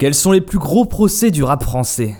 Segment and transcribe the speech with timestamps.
[0.00, 2.16] Quels sont les plus gros procès du rap français?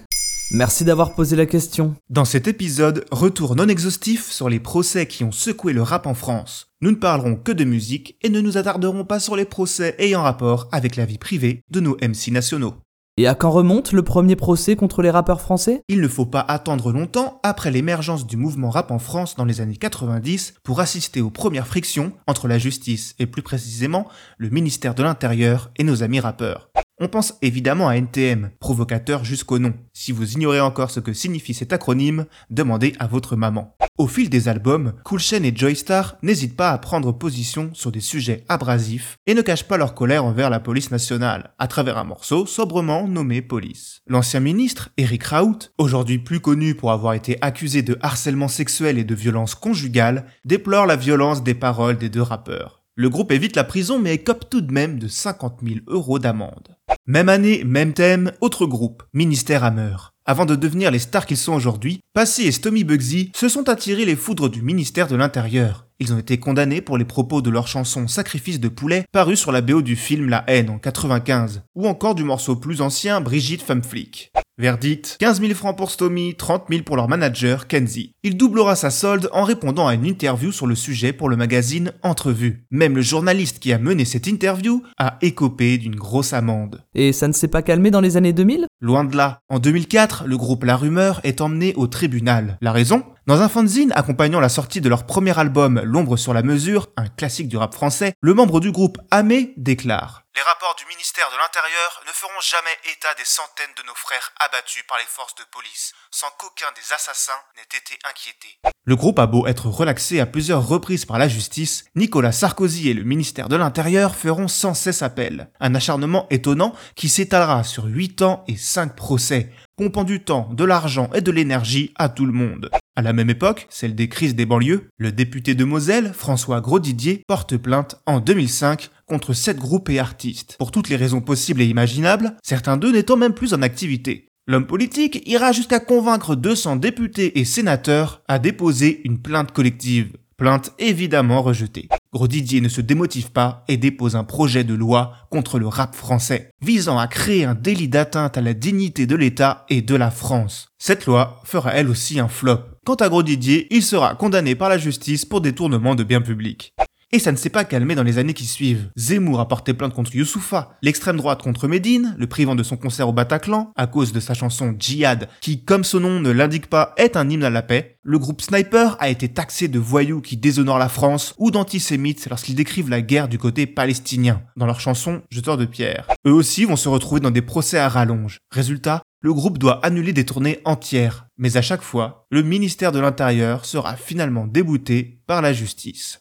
[0.51, 1.95] Merci d'avoir posé la question.
[2.11, 6.13] Dans cet épisode, retour non exhaustif sur les procès qui ont secoué le rap en
[6.13, 6.67] France.
[6.83, 10.21] Nous ne parlerons que de musique et ne nous attarderons pas sur les procès ayant
[10.21, 12.75] rapport avec la vie privée de nos MC nationaux.
[13.17, 15.81] Et à quand remonte le premier procès contre les rappeurs français?
[15.89, 19.63] Il ne faut pas attendre longtemps après l'émergence du mouvement rap en France dans les
[19.63, 24.95] années 90 pour assister aux premières frictions entre la justice et plus précisément le ministère
[24.95, 26.69] de l'Intérieur et nos amis rappeurs.
[27.03, 29.73] On pense évidemment à NTM, provocateur jusqu'au nom.
[29.95, 33.75] Si vous ignorez encore ce que signifie cet acronyme, demandez à votre maman.
[33.97, 38.45] Au fil des albums, Cool et Joystar n'hésitent pas à prendre position sur des sujets
[38.51, 42.45] abrasifs et ne cachent pas leur colère envers la police nationale, à travers un morceau
[42.45, 44.03] sobrement nommé Police.
[44.07, 49.05] L'ancien ministre, Eric Raoult, aujourd'hui plus connu pour avoir été accusé de harcèlement sexuel et
[49.05, 52.81] de violence conjugale, déplore la violence des paroles des deux rappeurs.
[53.01, 56.77] Le groupe évite la prison mais écope tout de même de 50 000 euros d'amende.
[57.07, 59.97] Même année, même thème, autre groupe, Ministère Hammer.
[60.27, 64.05] Avant de devenir les stars qu'ils sont aujourd'hui, Passy et Stomy Bugsy se sont attirés
[64.05, 65.90] les foudres du ministère de l'Intérieur.
[66.03, 69.53] Ils ont été condamnés pour les propos de leur chanson Sacrifice de poulet paru sur
[69.53, 73.61] la BO du film La haine en 95, ou encore du morceau plus ancien Brigitte
[73.61, 74.33] Femme Flic.
[74.57, 78.13] Verdict, 15 000 francs pour Stomy, 30 000 pour leur manager, Kenzie.
[78.23, 81.93] Il doublera sa solde en répondant à une interview sur le sujet pour le magazine
[82.03, 82.67] Entrevue.
[82.71, 86.85] Même le journaliste qui a mené cette interview a écopé d'une grosse amende.
[86.95, 89.41] Et ça ne s'est pas calmé dans les années 2000 Loin de là.
[89.49, 92.59] En 2004, le groupe La Rumeur est emmené au tribunal.
[92.61, 93.05] La raison?
[93.31, 97.07] Dans un fanzine accompagnant la sortie de leur premier album L'ombre sur la mesure, un
[97.07, 101.37] classique du rap français, le membre du groupe Amé déclare les rapports du ministère de
[101.37, 105.43] l'Intérieur ne feront jamais état des centaines de nos frères abattus par les forces de
[105.53, 108.49] police, sans qu'aucun des assassins n'ait été inquiété.
[108.85, 112.95] Le groupe a beau être relaxé à plusieurs reprises par la justice, Nicolas Sarkozy et
[112.95, 115.51] le ministère de l'Intérieur feront sans cesse appel.
[115.61, 120.65] Un acharnement étonnant qui s'étalera sur 8 ans et 5 procès, pompant du temps, de
[120.65, 122.71] l'argent et de l'énergie à tout le monde.
[123.01, 127.25] À la même époque, celle des crises des banlieues, le député de Moselle, François Grosdidier,
[127.27, 131.67] porte plainte en 2005 contre sept groupes et artistes, pour toutes les raisons possibles et
[131.67, 134.29] imaginables, certains d'eux n'étant même plus en activité.
[134.47, 140.13] L'homme politique ira jusqu'à convaincre 200 députés et sénateurs à déposer une plainte collective.
[140.41, 141.91] Plainte évidemment rejetée.
[142.15, 146.51] Grosdidier ne se démotive pas et dépose un projet de loi contre le rap français,
[146.63, 150.69] visant à créer un délit d'atteinte à la dignité de l'État et de la France.
[150.79, 152.61] Cette loi fera elle aussi un flop.
[152.87, 156.73] Quant à Grosdidier, il sera condamné par la justice pour détournement de biens publics.
[157.13, 158.89] Et ça ne s'est pas calmé dans les années qui suivent.
[158.95, 163.09] Zemmour a porté plainte contre Youssoufa, l'extrême droite contre Médine, le privant de son concert
[163.09, 166.95] au Bataclan, à cause de sa chanson Djihad, qui, comme son nom ne l'indique pas,
[166.97, 167.99] est un hymne à la paix.
[168.05, 172.55] Le groupe Sniper a été taxé de voyous qui déshonorent la France ou d'antisémites lorsqu'ils
[172.55, 176.07] décrivent la guerre du côté palestinien, dans leur chanson Jeteur de pierre.
[176.29, 178.39] Eux aussi vont se retrouver dans des procès à rallonge.
[178.53, 183.01] Résultat, le groupe doit annuler des tournées entières, mais à chaque fois, le ministère de
[183.01, 186.21] l'Intérieur sera finalement débouté par la justice.